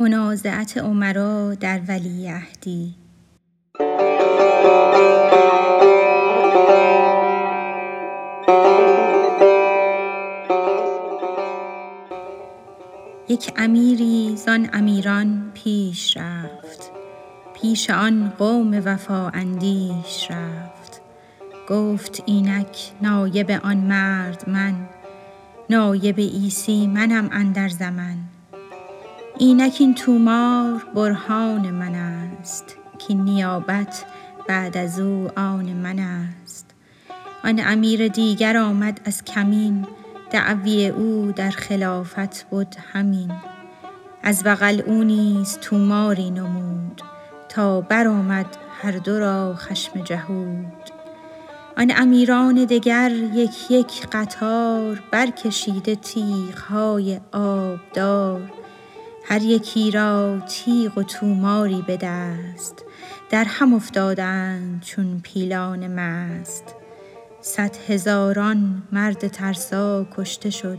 [0.00, 2.94] منازعت امرا در ولیعهدی
[13.28, 16.90] یک امیری زان امیران پیش رفت.
[17.60, 21.00] پیش آن قوم وفا اندیش رفت.
[21.68, 24.74] گفت اینک نایب آن مرد من.
[25.70, 28.29] نایب عیسی منم اندر زمن.
[29.40, 32.76] اینک این طومار برهان من است
[33.06, 34.04] کاین نیابت
[34.48, 36.70] بعد از او آن من است.
[37.44, 39.86] آن امیر دیگر آمد از کمین
[40.30, 43.32] دعوی او در خلافت بد همین.
[44.22, 47.02] از بغل او نیز طوماری نمود
[47.48, 48.46] تا برآمد
[48.82, 50.90] هر دو را خشم جهود.
[51.78, 58.59] آن امیران دگر یک یک قطار برکشیده تیغ های آبدار.
[59.30, 62.84] هر یکی را تیغ و طوماری به دست
[63.30, 66.64] در هم افتادند چون پیلان مست.
[67.40, 70.78] صد هزاران مرد ترسا کشته شد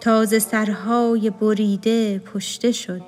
[0.00, 3.02] تا ز سرهای بریده پشته شد.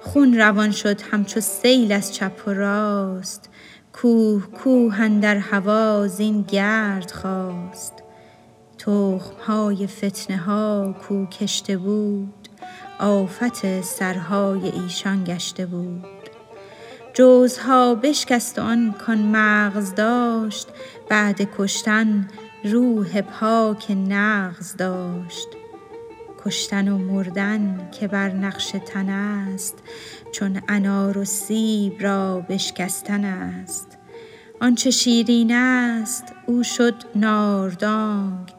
[0.00, 3.50] خون روان شد همچو سیل از چپ و راست
[3.92, 7.94] کوه کوه اندر هوا زین گرد خاست.
[8.78, 12.37] تخم های فتنه ها کو کشته بود
[12.98, 16.04] آفت سرهای ایشان گشته بود.
[17.14, 20.68] جوزها بشکست آن کان مغز داشت
[21.08, 22.28] بعد کشتن
[22.64, 25.48] روح پاک نغز داشت.
[26.44, 29.74] کشتن و مردن که بر نقش تن است
[30.32, 33.98] چون انار و سیب را بشکستن است.
[34.60, 38.54] آنچه شیرین است او شد ناردانگ.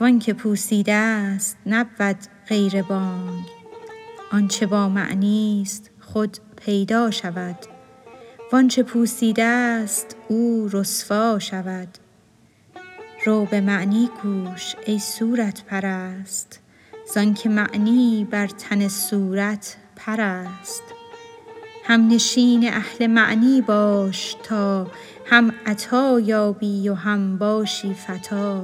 [0.00, 2.16] وانکه پوسیده است نبود
[2.48, 3.59] غیر بانگ.
[4.32, 7.56] آنچه با معنی است خود پیدا شود.
[8.52, 11.88] وانچه پوسیده است او رسوا شود.
[13.24, 16.60] رو به معنی کوش ای صورت پرست
[17.14, 20.82] زانکه معنی بر تن صورت پر است
[21.84, 24.86] همنشین اهل معنی باش تا
[25.26, 28.62] هم عطا یابی و هم باشی فتی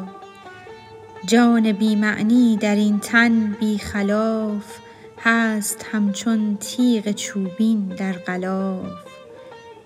[1.26, 4.78] جان بی معنی در این تن بی خلاف
[5.18, 8.86] هست همچون تیغ چوبین در غلاف.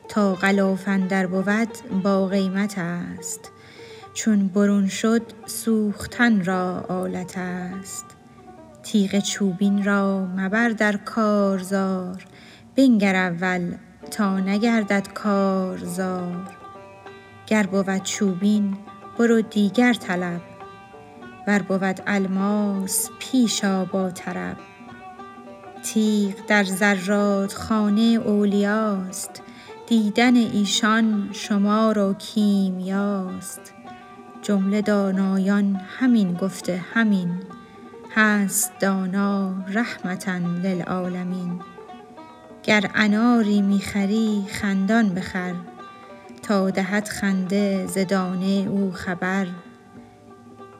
[0.08, 3.50] تا غلاف اندر بود با قیمت است.
[4.14, 8.04] چون برون شد سوختن را آلت است.
[8.82, 12.24] تیغ چوبین را مبر در کارزار.
[12.76, 13.74] بنگر اول
[14.10, 16.48] تا نگردد کار زار
[17.46, 18.76] گر بود چوبین
[19.18, 20.40] برو دیگر طلب.
[21.46, 24.56] ور بود الماس پیش آ با طرب.
[25.82, 29.42] تیغ در زرادخانه اولیاست.
[29.86, 33.60] دیدن ایشان شمار و کیمیاست.
[34.42, 37.30] جمله دانایان همین گفته همین.
[38.14, 41.60] هست دانا رحمة للعالمین.
[42.62, 45.54] گر اناری می خری خندان بخر.
[46.42, 48.12] تا دهد خنده ز
[48.68, 49.46] او خبر.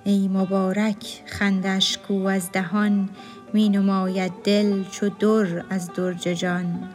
[0.05, 3.09] ای مبارک خنده اش کو از دهان
[3.53, 6.88] می نماید دل چو در از درج جان.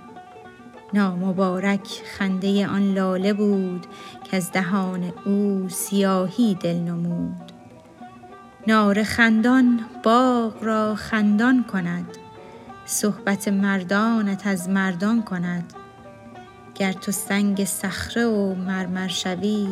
[0.94, 3.86] نامبارک خنده آن لاله بود
[4.32, 7.52] کز دهان او سیاهی دل نمود.
[8.68, 12.08] ناله خندان باغ را خندان کند.
[12.86, 15.74] صحبت مردانت از مردان کند.
[16.76, 19.68] گر تو سنگ صخره و مرمر شوی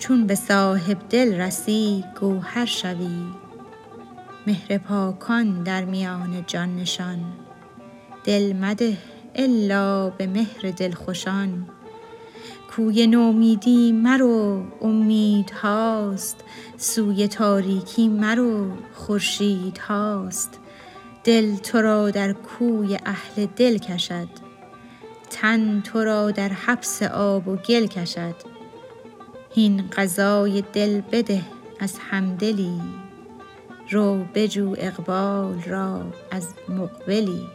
[0.00, 3.26] چون به صاحبدل رسی گوهر شوی.
[4.46, 7.18] مهر پاکان در میان جان نشان.
[8.24, 8.96] دل مده
[9.34, 11.68] الا به مهر دلخوشان.
[12.70, 16.44] کوی نومیدی مرو امیدهاست
[16.76, 20.58] سوی تاریکی مرو خورشیدهاست
[21.24, 24.28] دل تو را در کوی اهل دل کشد.
[25.30, 28.49] تن تو را در حبس آب و گل کشد.
[29.54, 31.42] هین غذای دل بده
[31.80, 32.80] از همدلی.
[33.90, 37.46] رو بجو اقبال را از مقبلی.